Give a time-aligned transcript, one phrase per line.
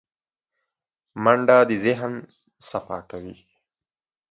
[1.23, 2.13] منډه د ذهن
[2.69, 3.35] صفا کوي